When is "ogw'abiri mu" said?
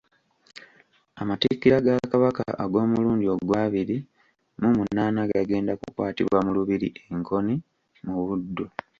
3.35-4.69